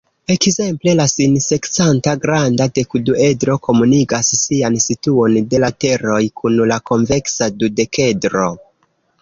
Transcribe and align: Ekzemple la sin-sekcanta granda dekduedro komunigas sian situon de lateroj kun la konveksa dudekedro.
Ekzemple 0.33 0.93
la 0.99 1.03
sin-sekcanta 1.09 2.15
granda 2.23 2.67
dekduedro 2.79 3.57
komunigas 3.67 4.31
sian 4.41 4.79
situon 4.89 5.39
de 5.53 5.63
lateroj 5.67 6.19
kun 6.43 6.59
la 6.73 6.83
konveksa 6.93 7.53
dudekedro. 7.63 8.49